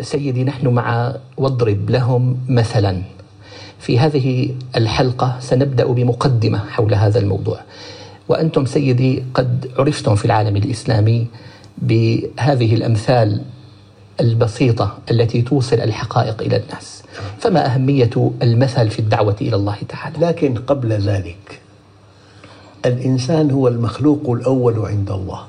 [0.00, 3.02] سيدي نحن مع واضرب لهم مثلا.
[3.78, 7.60] في هذه الحلقة سنبدأ بمقدمة حول هذا الموضوع.
[8.28, 11.26] وأنتم سيدي قد عرفتم في العالم الإسلامي
[11.78, 13.42] بهذه الأمثال
[14.20, 17.02] البسيطة التي توصل الحقائق إلى الناس.
[17.38, 21.60] فما أهمية المثل في الدعوة إلى الله تعالى؟ لكن قبل ذلك
[22.86, 25.40] الإنسان هو المخلوق الأول عند الله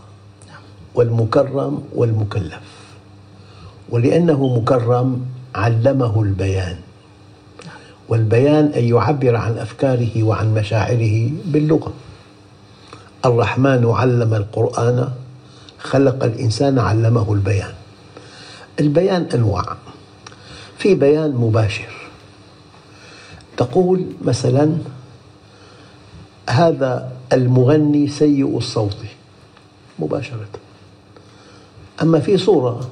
[0.96, 2.77] والمكرم والمكلف.
[3.90, 6.78] ولأنه مكرم علمه البيان.
[8.10, 11.94] والبيان أن يعبر عن أفكاره وعن مشاعره باللغة.
[13.26, 15.10] الرحمن علم القرآن
[15.80, 17.74] خلق الإنسان علمه البيان.
[18.80, 19.78] البيان أنواع.
[20.78, 21.94] في بيان مباشر.
[23.58, 24.78] تقول مثلا
[26.50, 28.98] هذا المغني سيء الصوت.
[30.00, 30.50] مباشرة.
[32.02, 32.90] أما في صورة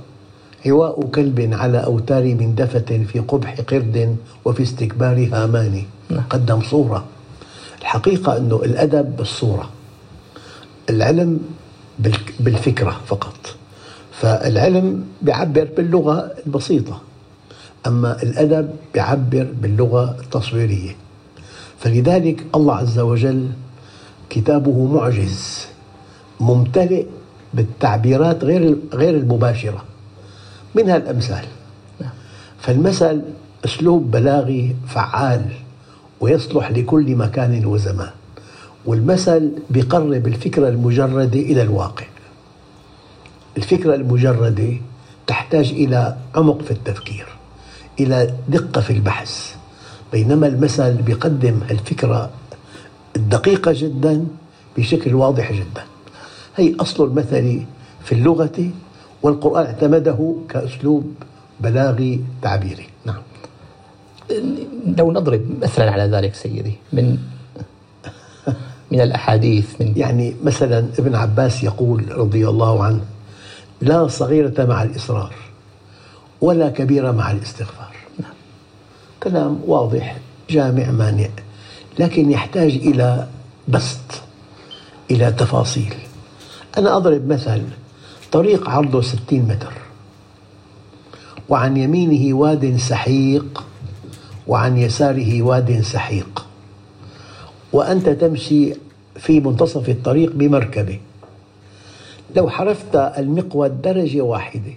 [0.68, 5.84] هواء كلب على أوتار من دفة في قبح قرد وفي استكبار هامان.
[6.10, 6.24] نعم.
[6.30, 7.06] قدم صورة.
[7.82, 9.70] الحقيقة أنه الأدب بالصورة
[10.90, 11.40] العلم
[12.40, 13.56] بالفكرة فقط.
[14.12, 17.02] فالعلم يعبر باللغة البسيطة.
[17.88, 20.96] أما الأدب يعبر باللغة التصويرية.
[21.80, 23.50] فلذلك الله عز وجل
[24.30, 25.68] كتابه معجز
[26.40, 27.06] ممتلئ
[27.54, 29.84] بالتعبيرات غير غير المباشرة.
[30.76, 31.46] منها الأمثال
[32.60, 33.22] فالمثل
[33.66, 35.46] أسلوب بلاغي فعال
[36.20, 38.10] ويصلح لكل مكان وزمان
[38.86, 42.06] والمثل بيقرب الفكرة المجردة إلى الواقع.
[43.58, 44.74] الفكرة المجردة
[45.28, 47.26] تحتاج إلى عمق في التفكير
[48.00, 49.56] إلى دقة في البحث.
[50.12, 52.30] بينما المثل بيقدم الفكرة
[53.16, 54.26] الدقيقة جدا
[54.78, 55.84] بشكل واضح جدا.
[56.56, 57.62] هي أصل المثل
[58.04, 58.70] في اللغة
[59.26, 61.14] والقرآن اعتمده كأسلوب
[61.60, 62.88] بلاغي تعبيري.
[63.06, 63.22] نعم.
[64.98, 67.18] لو نضرب مثلا على ذلك سيدي من
[68.92, 73.02] من الأحاديث من يعني مثلا ابن عباس يقول رضي الله عنه
[73.82, 75.34] لا صغيرة مع الإصرار
[76.42, 77.96] ولا كبيرة مع الاستغفار.
[78.20, 78.34] نعم.
[79.24, 80.18] كلام واضح
[80.50, 81.30] جامع مانع
[82.00, 83.28] لكن يحتاج إلى
[83.68, 84.22] بسط
[85.12, 85.94] إلى تفاصيل.
[86.78, 87.62] أنا أضرب مثل
[88.36, 89.74] طريق عرضه ستين متر.
[91.50, 93.64] وعن يمينه واد سحيق
[94.48, 96.46] وعن يساره واد سحيق.
[97.74, 98.74] وأنت تمشي
[99.16, 101.00] في منتصف الطريق بمركبة.
[102.36, 104.74] لو حرفت المقود درجة واحدة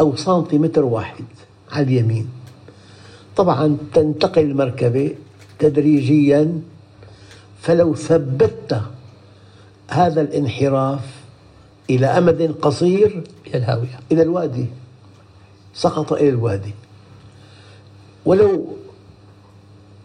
[0.00, 1.24] أو سنتيمتر واحد
[1.72, 2.28] على اليمين.
[3.36, 5.14] طبعا تنتقل المركبة
[5.58, 6.60] تدريجيا
[7.62, 8.80] فلو ثبتت
[9.88, 11.15] هذا الانحراف
[11.90, 14.00] إلى أمد قصير إلى الهاوية.
[14.12, 14.66] إلى الوادي
[15.74, 16.74] سقط إلى الوادي.
[18.24, 18.76] ولو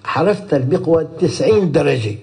[0.03, 2.16] حرفت المقود تسعين درجة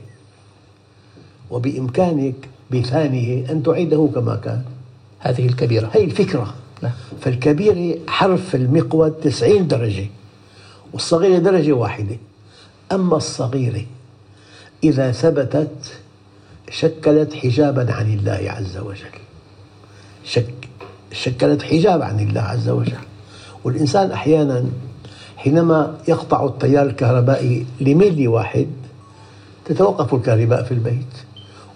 [1.51, 2.35] وبإمكانك
[2.71, 4.63] بثانية أن تعيده كما كان.
[5.19, 5.91] هذه الكبيرة.
[5.93, 6.55] هي الفكرة.
[6.83, 6.93] نعم.
[7.21, 10.07] فالكبيرة حرف المقود تسعين درجة
[10.93, 12.17] والصغيرة درجة واحدة.
[12.93, 13.85] أما الصغيرة
[14.85, 16.01] إذا ثبتت
[16.71, 19.19] شكلت حجابا عن الله عز وجل.
[20.29, 20.69] شك
[21.13, 22.93] شكلت حجاب عن الله عز وجل.
[23.65, 24.65] والإنسان أحيانا
[25.37, 28.67] حينما يقطع التيار الكهربائي لميلي واحد
[29.65, 31.15] تتوقف الكهرباء في البيت.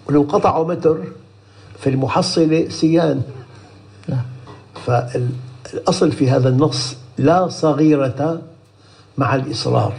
[0.08, 0.98] ولو قطعوا متر
[1.80, 3.22] في المحصلة سيان.
[4.08, 4.24] نعم.
[4.86, 8.42] فالأصل في هذا النص لا صغيرة
[9.18, 9.94] مع الإصرار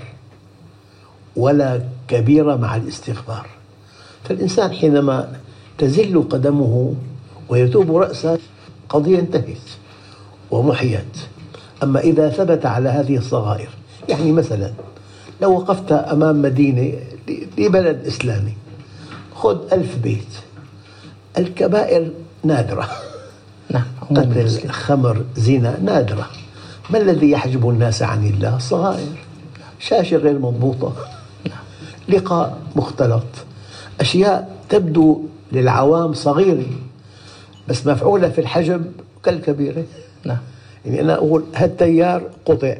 [1.35, 3.47] ولا كبيرة مع الاستغفار.
[4.23, 5.39] فالإنسان حينما
[5.77, 6.95] تزل قدمه
[7.53, 8.39] ويتوب رأسه
[8.89, 9.67] قضية انتهت
[10.51, 11.17] ومحيت.
[11.83, 13.69] أما إذا ثبت على هذه الصغائر
[14.09, 14.71] يعني مثلا
[15.41, 16.93] لو وقفت أمام مدينة
[17.57, 18.53] لبلد إسلامي
[19.35, 20.33] خذ ألف بيت.
[21.37, 22.11] الكبائر
[22.43, 22.89] نادرة.
[23.69, 23.85] نعم
[24.15, 26.29] قتل خمر زنا نادرة.
[26.89, 29.07] ما الذي يحجب الناس عن الله؟ الصغائر
[29.79, 30.93] شاشة غير مضبوطة.
[32.09, 33.23] لقاء مختلط.
[33.99, 35.21] أشياء تبدو
[35.51, 36.65] للعوام صغيرة.
[37.67, 38.85] بس مفعولة في الحجم
[39.23, 39.83] كالكبيرة.
[40.25, 40.37] نعم.
[40.85, 42.75] يعني أنا أقول هالتيار قطع.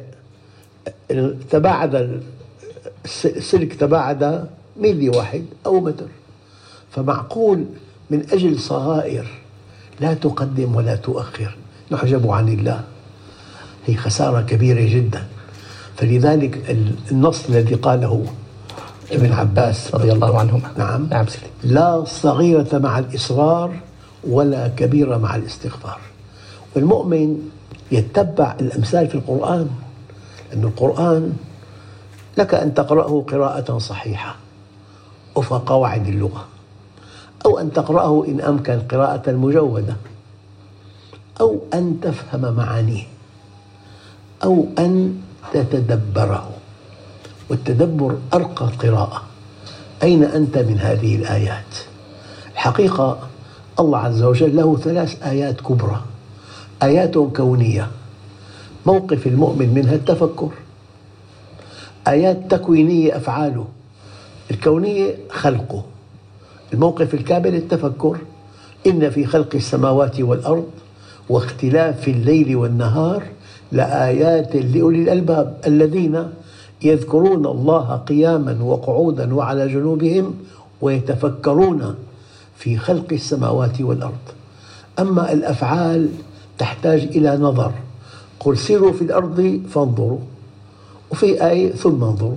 [1.50, 2.22] تباعد
[3.04, 6.06] السلك تباعد ميلي واحد أو متر.
[6.90, 7.64] فمعقول
[8.10, 9.26] من أجل صغائر
[10.00, 11.56] لا تقدم ولا تؤخر.
[11.90, 12.84] نحجب عن الله.
[13.86, 15.24] هي خسارة كبيرة جدا.
[15.96, 16.76] فلذلك
[17.10, 18.24] النص الذي قاله
[19.12, 20.70] ابن عباس رضي الله عنهما.
[20.78, 21.06] نعم.
[21.10, 21.26] نعم.
[21.64, 23.74] لا صغيرة مع الإصرار
[24.28, 26.00] ولا كبيرة مع الاستغفار.
[26.76, 27.50] والمؤمن
[27.92, 29.70] يتبع الأمثال في القرآن
[30.50, 31.32] لأن القرآن
[32.38, 34.36] لك أن تقرأه قراءة صحيحة
[35.34, 36.44] وفق قواعد اللغة
[37.46, 39.96] أو أن تقرأه إن أمكن قراءة مجودة
[41.40, 43.04] أو أن تفهم معانيه
[44.44, 45.20] أو أن
[45.52, 46.50] تتدبره.
[47.50, 49.22] والتدبر أرقى قراءة.
[50.02, 51.74] أين أنت من هذه الآيات؟
[52.52, 53.18] الحقيقة
[53.80, 56.00] الله عز وجل له ثلاث آيات كبرى.
[56.82, 57.90] آيات كونية.
[58.86, 60.48] موقف المؤمن منها التفكر.
[62.08, 63.66] آيات تكوينية أفعاله.
[64.50, 65.82] الكونية خلقه.
[66.72, 68.18] الموقف الكامل التفكر.
[68.86, 70.66] إن في خلق السماوات والأرض
[71.28, 73.22] واختلاف الليل والنهار
[73.72, 76.28] لآيات لأولي الألباب الذين
[76.82, 80.34] يذكرون الله قياما وقعودا وعلى جنوبهم
[80.80, 81.94] ويتفكرون
[82.56, 84.24] في خلق السماوات والأرض.
[84.98, 86.08] أما الأفعال
[86.58, 87.72] تحتاج إلى نظر.
[88.40, 90.18] قل سيروا في الأرض فانظروا
[91.10, 92.36] وفي آية ثم انظروا.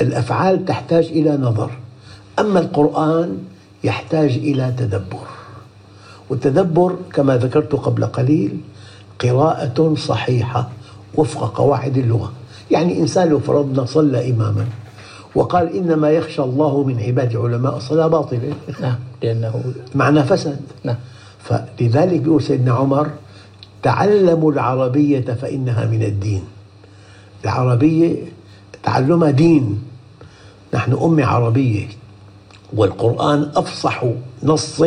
[0.00, 1.70] الأفعال تحتاج إلى نظر.
[2.38, 3.38] أما القرآن
[3.84, 5.26] يحتاج إلى تدبر.
[6.30, 8.60] والتدبر كما ذكرت قبل قليل
[9.20, 10.68] قراءة صحيحة
[11.14, 12.32] وفق قواعد اللغة.
[12.70, 14.66] يعني إنسان لو فرضنا صلى إماما
[15.34, 18.54] وقال إنما يخشى الله من عباد العلماء الصلاة باطلة.
[18.80, 19.09] نعم.
[19.22, 20.96] لأنه معنى فسد نعم.
[21.42, 23.10] فلذلك يقول سيدنا عمر
[23.82, 26.44] تعلموا العربية فإنها من الدين.
[27.44, 28.16] العربية
[28.82, 29.82] تعلمها دين.
[30.74, 31.88] نحن أمة عربية
[32.72, 34.04] والقرآن أفصح
[34.42, 34.82] نص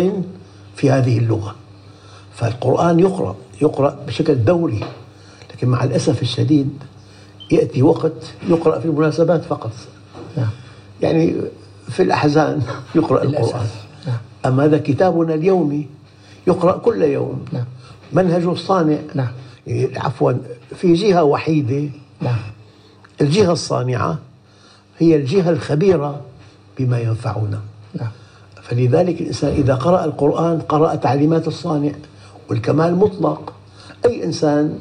[0.75, 1.55] في هذه اللغة.
[2.33, 4.83] فالقرآن يقرأ يقرأ بشكل دوري.
[5.53, 6.69] لكن مع الأسف الشديد
[7.51, 9.71] يأتي وقت يقرأ في المناسبات فقط.
[10.37, 10.49] نعم.
[11.01, 11.35] يعني
[11.89, 12.61] في الأحزان
[12.95, 13.23] يقرأ.
[13.23, 13.67] القرآن.
[14.45, 15.87] أما هذا كتابنا اليومي
[16.47, 17.45] يقرأ كل يوم.
[17.51, 17.65] نعم.
[18.13, 18.97] منهج الصانع.
[19.15, 19.31] نعم.
[19.95, 20.33] عفوا
[20.75, 21.89] في جهة وحيدة.
[22.21, 22.39] نعم.
[23.21, 24.19] الجهة الصانعة
[24.99, 26.21] هي الجهة الخبيرة
[26.79, 27.61] بما ينفعنا.
[27.99, 28.11] نعم.
[28.63, 31.91] فلذلك الإنسان إذا قرأ القرآن قرأ تعليمات الصانع
[32.49, 33.53] والكمال مطلق
[34.05, 34.79] أي إنسان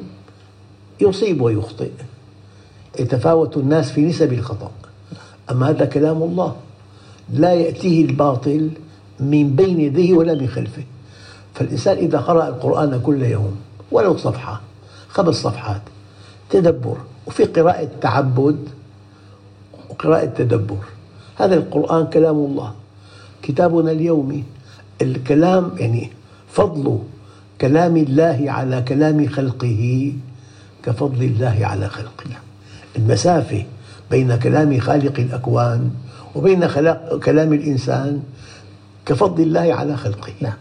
[1.01, 1.91] يصيب ويخطئ.
[2.99, 4.71] يتفاوت الناس في نسب الخطأ.
[5.51, 6.55] أما هذا كلام الله.
[7.33, 8.69] لا يأتيه الباطل
[9.23, 10.83] من بين يديه ولا من خلفه.
[11.55, 13.55] فالإنسان إذا قرأ القرآن كل يوم
[13.91, 14.61] ولو صفحة
[15.09, 15.81] خمس صفحات
[16.49, 16.97] تدبر
[17.27, 18.59] وفي قراءة تعبد
[19.89, 20.83] وقراءة تدبر.
[21.35, 22.73] هذا القرآن كلام الله.
[23.43, 24.43] كتابنا اليومي
[25.01, 26.09] الكلام يعني
[26.51, 26.99] فضل
[27.61, 30.13] كلام الله على كلام خلقه
[30.83, 32.31] كفضل الله على خلقه
[32.95, 33.63] المسافة
[34.11, 35.91] بين كلام خالق الأكوان
[36.35, 36.67] وبين
[37.23, 38.23] كلام الإنسان
[39.05, 40.33] كفضل الله على خلقه.
[40.41, 40.53] نعم.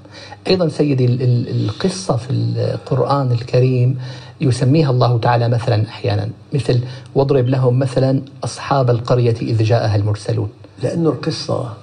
[0.46, 3.98] أيضا سيدي ال- ال- القصة في القرآن الكريم
[4.40, 6.80] يسميها الله تعالى مثلا أحيانا مثل
[7.14, 10.50] واضرب لهم مثلا أصحاب القرية إذ جاءها المرسلون.
[10.82, 11.74] لأن القصة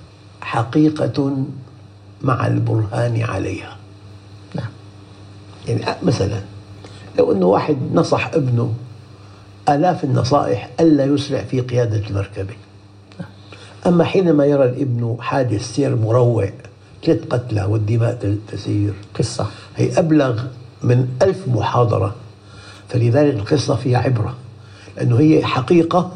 [0.41, 1.37] حقيقة
[2.21, 3.77] مع البرهان عليها.
[4.55, 4.69] نعم.
[5.67, 6.41] يعني مثلا
[7.17, 8.73] لو أنه واحد نصح ابنه
[9.69, 12.53] آلاف النصائح ألا يسرع في قيادة المركبة.
[13.87, 16.49] أما حينما يرى الابن حادث سير مروع
[17.05, 18.93] ثلاث قتلى والدماء تسير.
[19.19, 19.47] قصة.
[19.75, 20.43] هي أبلغ
[20.83, 22.15] من ألف محاضرة.
[22.89, 24.35] فلذلك القصة فيها عبرة.
[24.97, 26.11] لأنه هي حقيقة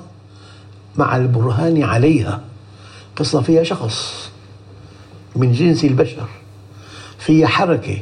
[0.98, 2.42] مع البرهان عليها.
[3.16, 4.30] قصة فيها شخص
[5.36, 6.28] من جنس البشر.
[7.18, 7.98] فيها حركة.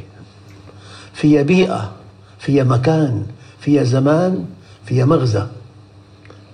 [1.14, 1.92] فيها بيئة.
[2.38, 3.26] فيها مكان.
[3.60, 4.46] فيها زمان.
[4.86, 5.46] فيها مغزى.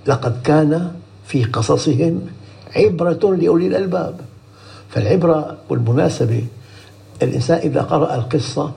[0.07, 0.93] لقد كان
[1.27, 2.21] في قصصهم
[2.77, 4.15] عبرة لأولي الألباب.
[4.89, 6.45] فالعبرة والمناسبة
[7.23, 8.73] الإنسان إذا قرأ القصة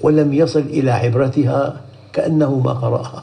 [0.00, 1.80] ولم يصل إلى عبرتها
[2.12, 3.22] كأنه ما قرأها.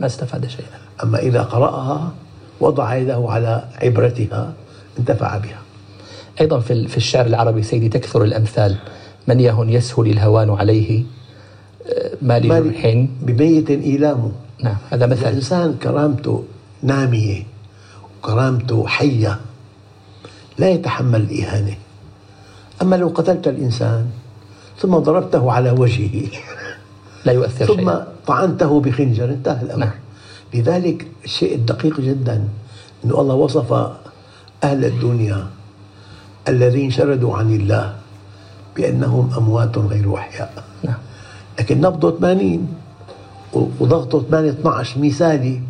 [0.00, 0.78] ما استفاد شيئا.
[1.02, 2.12] أما إذا قرأها
[2.60, 4.52] وضع يده على عبرتها
[4.98, 5.58] انتفع بها.
[6.40, 8.76] أيضا في ال- في الشعر العربي سيدي تكثر الأمثال.
[9.28, 11.02] من يهن يسهل الهوان عليه
[11.86, 14.32] آه، ما لجرح بميت إيلامه.
[14.64, 15.28] نعم هذا مثل.
[15.28, 16.44] الإنسان كرامته
[16.82, 17.42] نامية
[18.18, 19.40] وكرامته حية
[20.58, 21.74] لا يتحمل الإهانة.
[22.82, 24.06] أما لو قتلت الإنسان
[24.78, 26.28] ثم ضربته على وجهه
[27.24, 28.06] لا يؤثر ثم شيئا.
[28.26, 29.84] طعنته بخنجر انتهى الأمر.
[29.84, 29.94] نعم.
[30.54, 32.48] لذلك الشيء الدقيق جدا
[33.04, 33.72] أن الله وصف
[34.64, 35.46] أهل الدنيا
[36.48, 37.94] الذين شردوا عن الله
[38.76, 40.98] بأنهم أموات غير أحياء نعم.
[41.58, 42.68] لكن نبضه 80
[43.52, 45.60] وضغطه 8 12 مثالي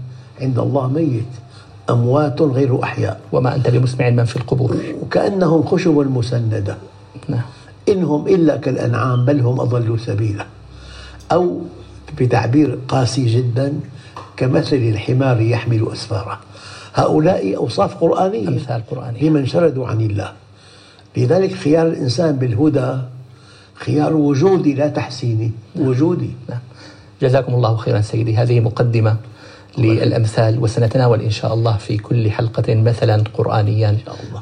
[0.41, 1.33] عند الله ميت.
[1.91, 4.77] أموات غير أحياء وما أنت بمسمع من في القبور.
[5.03, 6.77] وكأنهم خشب مسندة.
[7.29, 7.43] نعم.
[7.89, 10.47] إنهم إلا كالأنعام بل هم أضلوا سبيلا.
[11.33, 11.61] أو
[12.19, 13.73] بتعبير قاسي جدا
[14.37, 16.39] كمثل الحمار يحمل أسفاره.
[16.95, 18.49] هؤلاء أوصاف قرآنية.
[18.49, 19.23] أمثال قرآنية.
[19.23, 20.33] لمن شردوا عن الله.
[21.17, 22.99] لذلك خيار الإنسان بالهدى
[23.75, 25.53] خيار وجودي لا تحسيني.
[25.77, 26.31] وجودي.
[26.49, 26.59] نعم.
[27.23, 28.37] جزاكم الله خيرا سيدي.
[28.37, 29.17] هذه مقدمة
[29.79, 33.97] للأمثال وسنتناول إن شاء الله في كل حلقة مثلا قرآنيا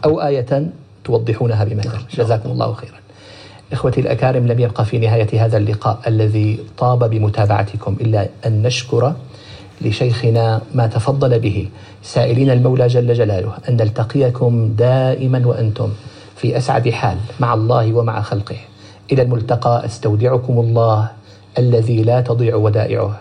[0.04, 0.70] أو آية
[1.04, 2.94] توضحونها بمثل جزاكم الله خيرا.
[3.72, 9.12] إخوتي الأكارم لم يبقى في نهاية هذا اللقاء الذي طاب بمتابعتكم إلا أن نشكر
[9.80, 11.68] لشيخنا ما تفضل به
[12.02, 15.92] سائلين المولى جل جلاله أن نلتقيكم دائما وأنتم
[16.36, 18.56] في أسعد حال مع الله ومع خلقه.
[19.12, 21.10] إلى الملتقى أستودعكم الله
[21.58, 23.20] الذي لا تضيع ودائعه.